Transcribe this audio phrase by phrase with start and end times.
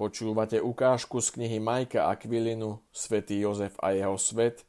[0.00, 4.64] Počúvate ukážku z knihy Majka Aquilinu Svetý Jozef a jeho svet,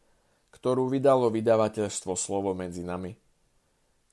[0.51, 3.15] ktorú vydalo vydavateľstvo Slovo medzi nami.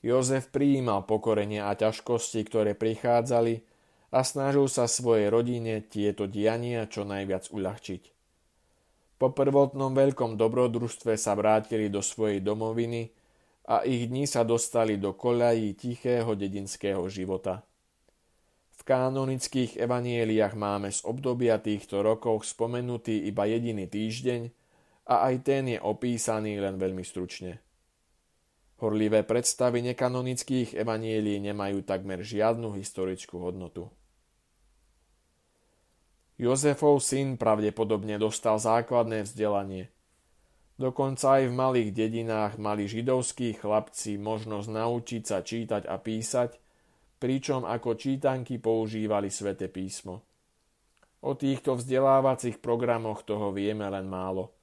[0.02, 3.62] Jozef prijímal pokorenie a ťažkosti, ktoré prichádzali
[4.10, 8.04] a snažil sa svojej rodine tieto diania čo najviac uľahčiť.
[9.22, 13.14] Po prvotnom veľkom dobrodružstve sa vrátili do svojej domoviny
[13.66, 17.62] a ich dni sa dostali do koľají tichého dedinského života.
[18.74, 24.50] V kanonických evanieliach máme z obdobia týchto rokov spomenutý iba jediný týždeň
[25.06, 27.62] a aj ten je opísaný len veľmi stručne.
[28.82, 33.94] Horlivé predstavy nekanonických evanielí nemajú takmer žiadnu historickú hodnotu.
[36.42, 39.94] Jozefov syn pravdepodobne dostal základné vzdelanie–
[40.82, 46.58] Dokonca aj v malých dedinách mali židovskí chlapci možnosť naučiť sa čítať a písať,
[47.22, 50.26] pričom ako čítanky používali svete písmo.
[51.22, 54.58] O týchto vzdelávacích programoch toho vieme len málo.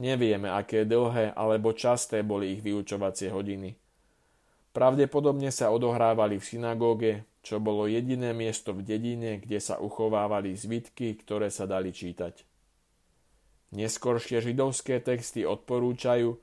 [0.00, 3.76] Nevieme, aké dlhé alebo časté boli ich vyučovacie hodiny.
[4.72, 7.12] Pravdepodobne sa odohrávali v synagóge,
[7.44, 12.53] čo bolo jediné miesto v dedine, kde sa uchovávali zvitky, ktoré sa dali čítať.
[13.74, 16.38] Neskoršie židovské texty odporúčajú,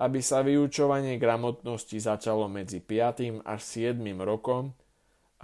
[0.00, 3.44] aby sa vyučovanie gramotnosti začalo medzi 5.
[3.44, 4.00] až 7.
[4.24, 4.72] rokom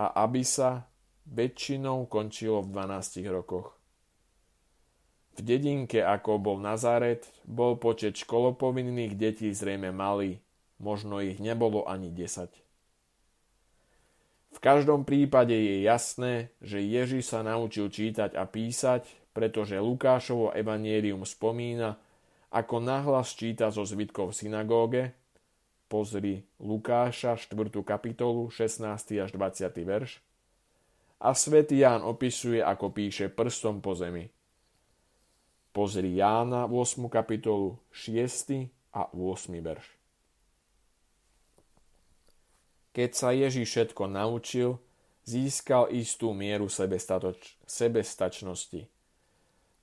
[0.01, 0.89] a aby sa
[1.29, 3.77] väčšinou končilo v 12 rokoch.
[5.37, 10.41] V dedinke, ako bol Nazaret, bol počet školopovinných detí zrejme malý,
[10.81, 12.66] možno ich nebolo ani 10.
[14.57, 19.05] V každom prípade je jasné, že Ježiš sa naučil čítať a písať,
[19.37, 22.01] pretože Lukášovo evanielium spomína,
[22.49, 25.03] ako nahlas číta zo zvitkov v synagóge,
[25.93, 27.53] pozri Lukáša 4.
[27.85, 28.89] kapitolu 16.
[29.21, 29.77] až 20.
[29.85, 30.25] verš,
[31.17, 34.29] a svätý Ján opisuje, ako píše prstom po zemi.
[35.73, 37.09] Pozri Jána 8.
[37.09, 38.69] kapitolu 6.
[38.93, 39.53] a 8.
[39.61, 39.96] verš.
[42.97, 44.81] Keď sa Ježíš všetko naučil,
[45.29, 48.89] získal istú mieru sebestačnosti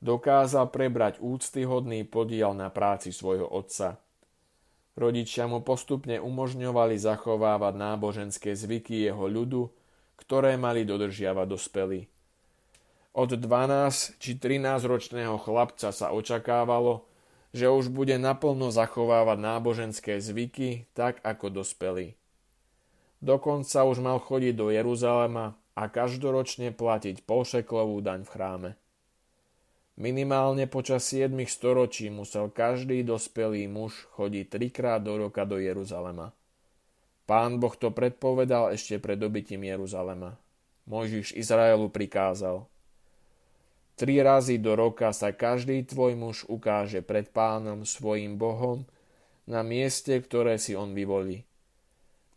[0.04, 4.04] dokázal prebrať úctyhodný podiel na práci svojho otca.
[5.00, 9.72] Rodičia mu postupne umožňovali zachovávať náboženské zvyky jeho ľudu,
[10.20, 12.02] ktoré mali dodržiavať dospelí.
[13.18, 17.10] Od 12 či 13 ročného chlapca sa očakávalo,
[17.56, 22.14] že už bude naplno zachovávať náboženské zvyky tak ako dospelí.
[23.24, 28.72] Dokonca už mal chodiť do Jeruzalema a každoročne platiť polšeklovú daň v chráme.
[29.96, 36.36] Minimálne počas 7 storočí musel každý dospelý muž chodiť trikrát do roka do Jeruzalema.
[37.24, 40.36] Pán Boh to predpovedal ešte pred dobytím Jeruzalema.
[40.92, 42.68] Mojžiš Izraelu prikázal.
[43.96, 48.84] Tri razy do roka sa každý tvoj muž ukáže pred pánom svojim Bohom
[49.48, 51.48] na mieste, ktoré si on vyvolí.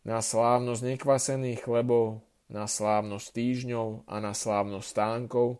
[0.07, 5.59] Na slávnosť nekvasených chlebov, na slávnosť týždňov a na slávnosť stánkov,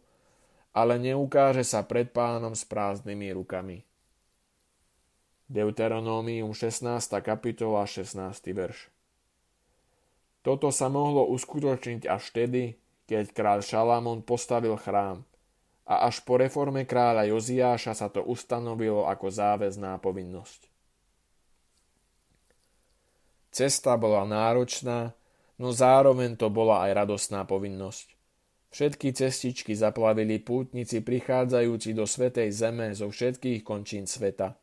[0.71, 3.83] ale neukáže sa pred pánom s prázdnymi rukami.
[5.51, 6.87] Deuteronómium 16.
[7.27, 8.23] kapitola 16.
[8.55, 8.87] verš
[10.47, 12.79] Toto sa mohlo uskutočniť až vtedy,
[13.11, 15.27] keď kráľ Šalamón postavil chrám
[15.91, 20.76] a až po reforme kráľa Joziáša sa to ustanovilo ako záväzná povinnosť.
[23.57, 25.17] Cesta bola náročná,
[25.57, 28.13] no zároveň to bola aj radostná povinnosť.
[28.69, 34.61] Všetky cestičky zaplavili pútnici prichádzajúci do Svetej Zeme zo všetkých končín sveta.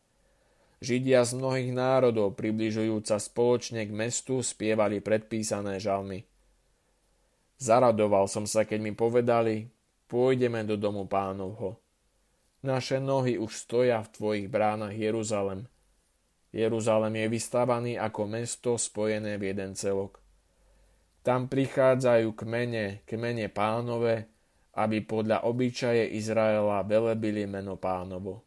[0.78, 6.30] Židia z mnohých národov, približujúca spoločne k mestu, spievali predpísané žalmy.
[7.57, 9.74] Zaradoval som sa, keď mi povedali,
[10.06, 11.81] pôjdeme do domu pánovho.
[12.62, 15.66] Naše nohy už stoja v tvojich bránach Jeruzalem.
[16.54, 20.22] Jeruzalem je vystavaný ako mesto spojené v jeden celok.
[21.26, 24.30] Tam prichádzajú kmene, kmene pánové,
[24.78, 28.46] aby podľa obyčaje Izraela velebili meno pánovo.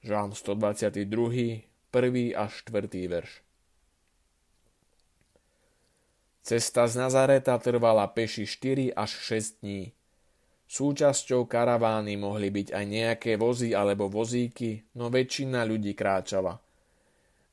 [0.00, 2.32] Žalm 122, 1.
[2.32, 2.88] až 4.
[3.04, 3.44] verš.
[6.40, 9.92] Cesta z Nazareta trvala peši 4 až 6 dní.
[10.64, 16.56] Súčasťou karavány mohli byť aj nejaké vozy alebo vozíky, no väčšina ľudí kráčala–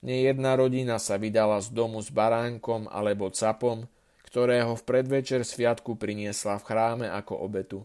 [0.05, 3.89] Nejedna rodina sa vydala z domu s baránkom alebo capom,
[4.29, 7.79] ktorého v predvečer sviatku priniesla v chráme ako obetu.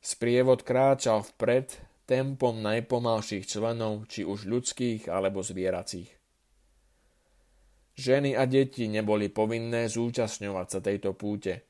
[0.00, 1.76] Sprievod kráčal vpred
[2.08, 6.08] tempom najpomalších členov, či už ľudských alebo zvieracích.
[8.00, 11.68] Ženy a deti neboli povinné zúčastňovať sa tejto púte.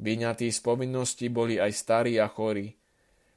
[0.00, 2.72] Vyňatí z povinnosti boli aj starí a chorí.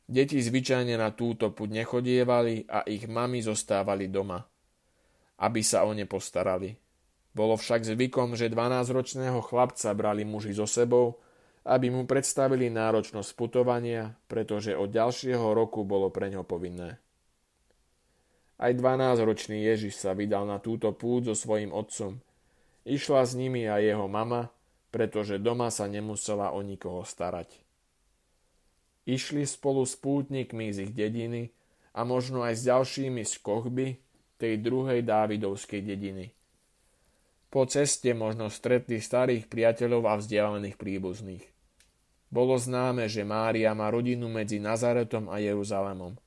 [0.08, 4.40] Deti zvyčajne na túto púť nechodievali a ich mami zostávali doma–
[5.44, 6.80] aby sa o ne postarali.
[7.36, 11.20] Bolo však zvykom, že 12-ročného chlapca brali muži so sebou,
[11.68, 17.04] aby mu predstavili náročnosť putovania, pretože od ďalšieho roku bolo pre ňo povinné.
[18.56, 22.24] Aj 12-ročný Ježiš sa vydal na túto púd so svojím otcom.
[22.88, 24.54] Išla s nimi aj jeho mama,
[24.94, 27.50] pretože doma sa nemusela o nikoho starať.
[29.04, 31.52] Išli spolu s pútnikmi z ich dediny
[31.92, 33.88] a možno aj s ďalšími z Kochby,
[34.38, 36.34] tej druhej Dávidovskej dediny.
[37.54, 41.46] Po ceste možno stretli starých priateľov a vzdialených príbuzných.
[42.34, 46.18] Bolo známe, že Mária má rodinu medzi Nazaretom a Jeruzalemom.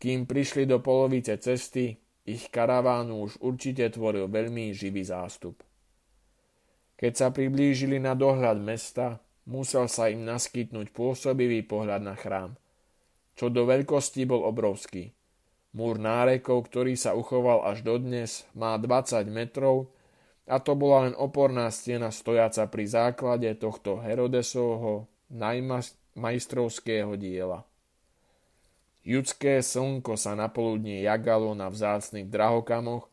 [0.00, 5.60] Kým prišli do polovice cesty, ich karavánu už určite tvoril veľmi živý zástup.
[6.96, 12.56] Keď sa priblížili na dohľad mesta, musel sa im naskytnúť pôsobivý pohľad na chrám.
[13.36, 15.12] Čo do veľkosti bol obrovský–
[15.76, 19.92] Múr nárekov, ktorý sa uchoval až dodnes, má 20 metrov
[20.48, 27.68] a to bola len oporná stena stojaca pri základe tohto Herodesovho najmajstrovského diela.
[29.04, 33.08] Judské slnko sa na poludne jagalo na vzácnych drahokamoch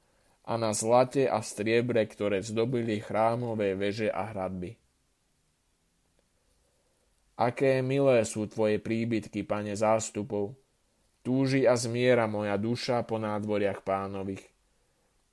[0.48, 4.80] a na zlate a striebre, ktoré zdobili chrámové veže a hradby.
[7.36, 10.56] Aké milé sú tvoje príbytky, pane zástupov,
[11.26, 14.46] Túži a zmiera moja duša po nádvoriach pánových.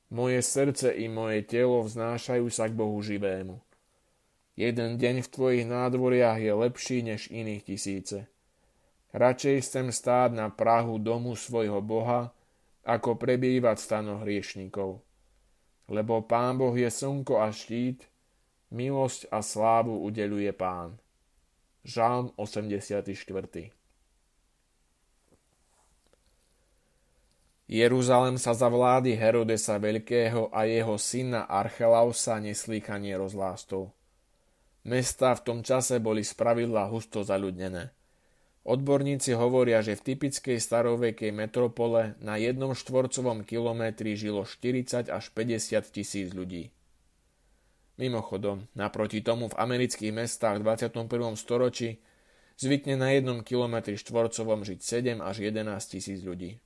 [0.09, 3.61] Moje srdce i moje telo vznášajú sa k Bohu živému.
[4.57, 8.25] Jeden deň v tvojich nádvoriach je lepší než iných tisíce.
[9.13, 12.33] Radšej chcem stáť na prahu domu svojho Boha,
[12.89, 15.05] ako prebývať stano hriešnikov.
[15.93, 18.09] Lebo Pán Boh je slnko a štít,
[18.73, 20.97] milosť a slávu udeluje Pán.
[21.85, 23.82] Žalm 84.
[27.71, 33.95] Jeruzalem sa za vlády Herodesa Veľkého a jeho syna Archelausa neslýchanie rozlástol.
[34.83, 37.95] Mesta v tom čase boli spravidla husto zaľudnené.
[38.63, 45.83] Odborníci hovoria, že v typickej starovekej metropole na jednom štvorcovom kilometri žilo 40 až 50
[45.91, 46.71] tisíc ľudí.
[47.99, 51.35] Mimochodom, naproti tomu v amerických mestách v 21.
[51.39, 52.03] storočí
[52.59, 56.63] zvykne na jednom kilometri štvorcovom žiť 7 až 11 tisíc ľudí.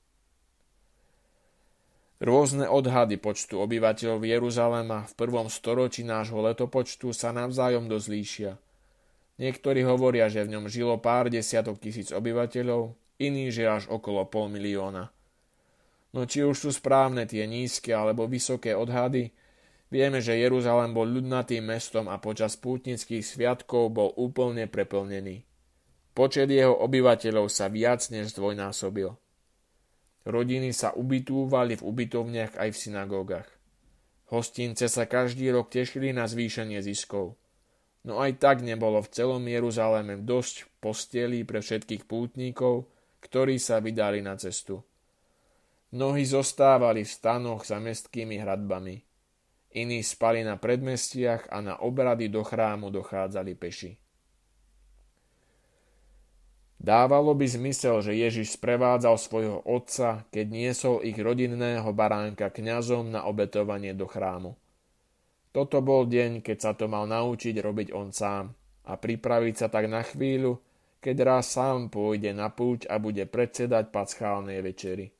[2.17, 8.53] Rôzne odhady počtu obyvateľov Jeruzalema v prvom storočí nášho letopočtu sa navzájom dosť líšia.
[9.37, 14.49] Niektorí hovoria, že v ňom žilo pár desiatok tisíc obyvateľov, iní, že až okolo pol
[14.49, 15.13] milióna.
[16.17, 19.37] No či už sú správne tie nízke alebo vysoké odhady,
[19.93, 25.45] vieme, že Jeruzalem bol ľudnatým mestom a počas pútnických sviatkov bol úplne preplnený.
[26.17, 29.13] Počet jeho obyvateľov sa viac než zdvojnásobil.
[30.27, 33.47] Rodiny sa ubytúvali v ubytovniach aj v synagógach.
[34.27, 37.39] Hostince sa každý rok tešili na zvýšenie ziskov.
[38.03, 42.91] No aj tak nebolo v celom Jeruzaleme dosť postelí pre všetkých pútnikov,
[43.23, 44.83] ktorí sa vydali na cestu.
[45.95, 48.99] Mnohí zostávali v stanoch za mestskými hradbami.
[49.79, 54.06] Iní spali na predmestiach a na obrady do chrámu dochádzali peši.
[56.87, 63.27] Dávalo by zmysel, že Ježiš sprevádzal svojho otca, keď niesol ich rodinného baránka kňazom na
[63.27, 64.55] obetovanie do chrámu.
[65.51, 68.55] Toto bol deň, keď sa to mal naučiť robiť on sám
[68.87, 70.63] a pripraviť sa tak na chvíľu,
[71.03, 75.11] keď raz sám pôjde na púť a bude predsedať paschálnej večeri.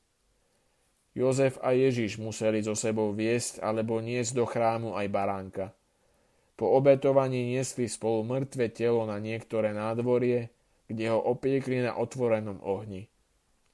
[1.19, 5.65] Jozef a Ježiš museli so sebou viesť alebo niesť do chrámu aj baránka.
[6.55, 10.47] Po obetovaní niesli spolu mŕtve telo na niektoré nádvorie,
[10.87, 13.11] kde ho opiekli na otvorenom ohni.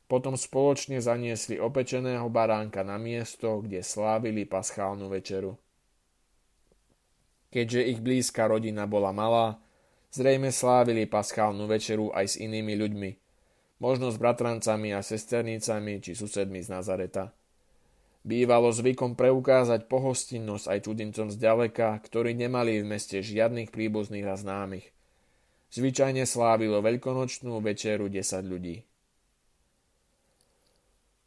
[0.09, 5.57] Potom spoločne zaniesli opečeného baránka na miesto, kde slávili paschálnu večeru.
[7.53, 9.61] Keďže ich blízka rodina bola malá,
[10.09, 13.11] zrejme slávili paschálnu večeru aj s inými ľuďmi,
[13.77, 17.29] možno s bratrancami a sesternicami či susedmi z Nazareta.
[18.25, 24.35] Bývalo zvykom preukázať pohostinnosť aj cudzincom z ďaleka, ktorí nemali v meste žiadnych príbuzných a
[24.37, 24.89] známych–
[25.73, 28.85] Zvyčajne slávilo veľkonočnú večeru 10 ľudí.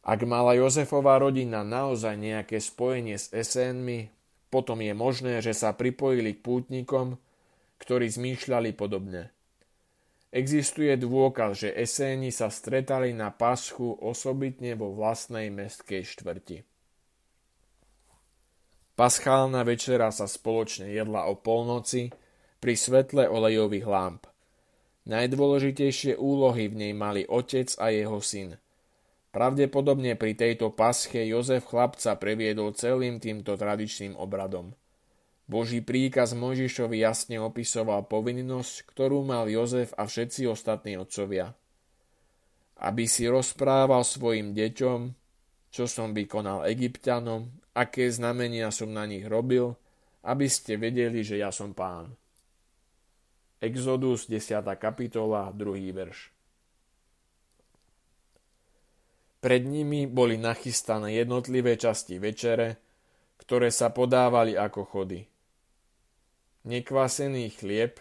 [0.07, 4.07] Ak mala Jozefová rodina naozaj nejaké spojenie s Esénmi,
[4.47, 7.19] potom je možné, že sa pripojili k pútnikom,
[7.83, 9.35] ktorí zmýšľali podobne.
[10.31, 16.63] Existuje dôkaz, že Eséni sa stretali na paschu osobitne vo vlastnej mestskej štvrti.
[18.95, 22.15] Paschálna večera sa spoločne jedla o polnoci
[22.63, 24.26] pri svetle olejových lámp.
[25.07, 28.59] Najdôležitejšie úlohy v nej mali otec a jeho syn.
[29.31, 34.75] Pravdepodobne pri tejto pasche Jozef chlapca previedol celým týmto tradičným obradom.
[35.47, 41.55] Boží príkaz Mojžišovi jasne opisoval povinnosť, ktorú mal Jozef a všetci ostatní otcovia.
[42.83, 44.99] Aby si rozprával svojim deťom,
[45.71, 49.71] čo som vykonal egyptianom, aké znamenia som na nich robil,
[50.27, 52.11] aby ste vedeli, že ja som pán.
[53.57, 54.61] Exodus 10.
[54.77, 55.89] kapitola 2.
[55.89, 56.29] verš.
[59.41, 62.77] Pred nimi boli nachystané jednotlivé časti večere,
[63.41, 65.25] ktoré sa podávali ako chody.
[66.69, 67.97] Nekvasený chlieb,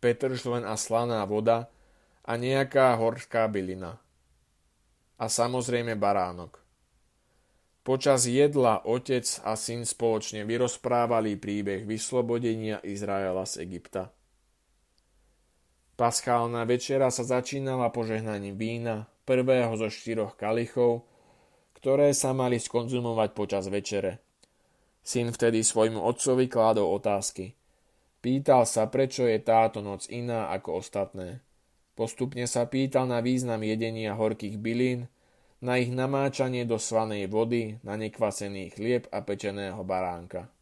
[0.00, 1.68] petržlen a slaná voda
[2.24, 4.00] a nejaká horská bylina.
[5.20, 6.56] A samozrejme baránok.
[7.84, 14.15] Počas jedla otec a syn spoločne vyrozprávali príbeh vyslobodenia Izraela z Egypta.
[15.96, 21.08] Paschálna večera sa začínala požehnaním vína, prvého zo štyroch kalichov,
[21.80, 24.20] ktoré sa mali skonzumovať počas večere.
[25.00, 27.56] Syn vtedy svojmu otcovi kládol otázky.
[28.20, 31.40] Pýtal sa, prečo je táto noc iná ako ostatné.
[31.96, 35.08] Postupne sa pýtal na význam jedenia horkých bylín,
[35.64, 40.52] na ich namáčanie do slanej vody, na nekvasený chlieb a pečeného baránka.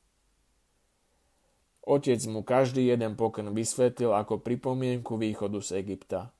[1.84, 6.32] Otec mu každý jeden pokrm vysvetlil ako pripomienku východu z Egypta.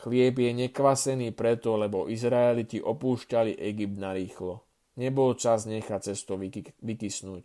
[0.00, 4.64] Chlieb je nekvasený preto, lebo Izraeliti opúšťali Egypt narýchlo.
[4.96, 6.40] Nebol čas nechať cesto
[6.80, 7.44] vykysnúť.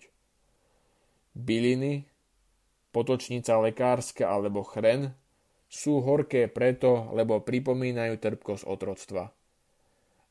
[1.36, 2.08] Byliny,
[2.96, 5.12] potočnica lekárska alebo chren
[5.70, 9.30] sú horké preto, lebo pripomínajú trpkosť otroctva.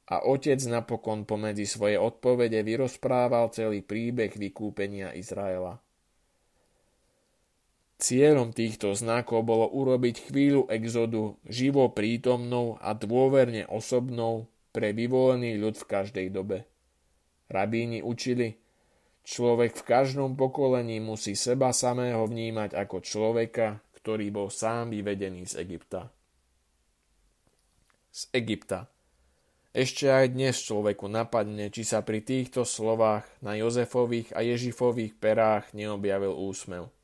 [0.08, 5.76] A otec napokon pomedzi svoje odpovede vyrozprával celý príbeh vykúpenia Izraela.
[7.98, 15.74] Cieľom týchto znakov bolo urobiť chvíľu exodu živo prítomnou a dôverne osobnou pre vyvolený ľud
[15.74, 16.62] v každej dobe.
[17.50, 18.54] Rabíni učili,
[19.26, 25.66] človek v každom pokolení musí seba samého vnímať ako človeka, ktorý bol sám vyvedený z
[25.66, 26.06] Egypta.
[28.14, 28.86] Z Egypta.
[29.74, 35.74] Ešte aj dnes človeku napadne, či sa pri týchto slovách na Jozefových a Ježifových perách
[35.74, 36.94] neobjavil úsmev.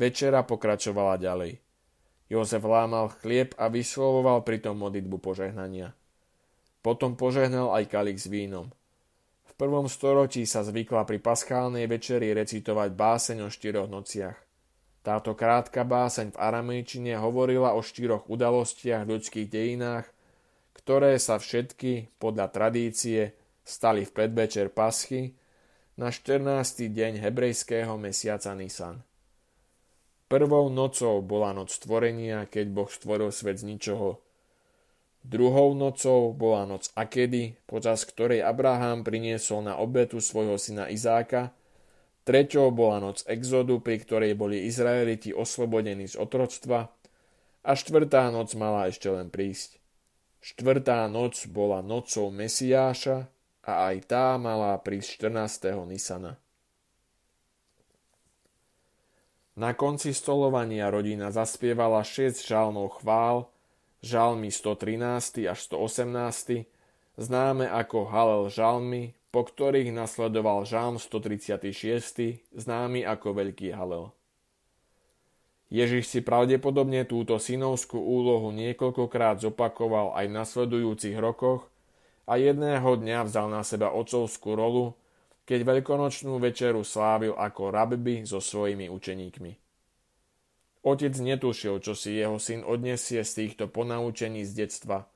[0.00, 1.60] Večera pokračovala ďalej.
[2.32, 5.92] Jozef lámal chlieb a vyslovoval pritom modlitbu požehnania.
[6.80, 8.72] Potom požehnal aj kalich s vínom.
[9.44, 14.40] V prvom storočí sa zvykla pri paschálnej večeri recitovať báseň o štyroch nociach.
[15.04, 20.08] Táto krátka báseň v aramejčine hovorila o štyroch udalostiach v ľudských dejinách,
[20.72, 23.36] ktoré sa všetky, podľa tradície,
[23.68, 25.36] stali v predvečer paschy
[26.00, 26.88] na 14.
[26.88, 29.04] deň hebrejského mesiaca Nisan.
[30.30, 34.22] Prvou nocou bola noc stvorenia, keď Boh stvoril svet z ničoho.
[35.26, 41.50] Druhou nocou bola noc Akedy, počas ktorej Abraham priniesol na obetu svojho syna Izáka.
[42.22, 46.94] Treťou bola noc Exodu, pri ktorej boli Izraeliti oslobodení z otroctva.
[47.66, 49.82] A štvrtá noc mala ešte len prísť.
[50.38, 53.26] Štvrtá noc bola nocou Mesiáša
[53.66, 55.90] a aj tá mala prísť 14.
[55.90, 56.38] Nisana.
[59.60, 63.44] Na konci stolovania rodina zaspievala 6 žalmov chvál,
[64.00, 66.64] žalmy 113 až 118,
[67.20, 74.16] známe ako Halel žalmy, po ktorých nasledoval žalm 136, známy ako Veľký Halel.
[75.68, 81.68] Ježiš si pravdepodobne túto synovskú úlohu niekoľkokrát zopakoval aj v nasledujúcich rokoch
[82.24, 84.96] a jedného dňa vzal na seba otcovskú rolu,
[85.50, 89.52] keď veľkonočnú večeru slávil ako rabbi so svojimi učeníkmi.
[90.86, 95.10] Otec netušil, čo si jeho syn odnesie z týchto ponaučení z detstva.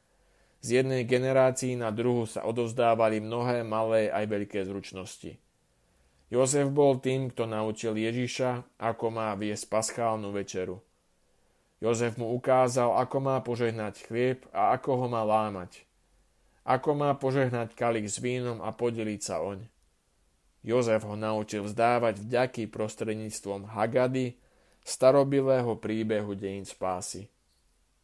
[0.59, 5.39] Z jednej generácii na druhu sa odovzdávali mnohé malé aj veľké zručnosti.
[6.35, 10.83] Jozef bol tým, kto naučil Ježiša, ako má viesť paschálnu večeru.
[11.79, 15.87] Jozef mu ukázal, ako má požehnať chlieb a ako ho má lámať.
[16.67, 19.71] Ako má požehnať kalich s vínom a podeliť sa oň.
[20.65, 24.41] Jozef ho naučil vzdávať vďaky prostredníctvom Hagady,
[24.81, 27.29] starobilého príbehu dejín spásy.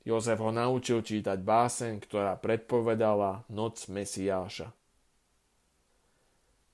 [0.04, 4.72] Jozef ho naučil čítať báseň, ktorá predpovedala noc Mesiáša.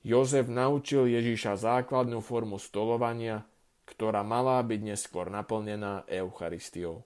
[0.06, 3.42] Jozef naučil Ježíša základnú formu stolovania,
[3.82, 7.02] ktorá mala byť neskôr naplnená Eucharistiou.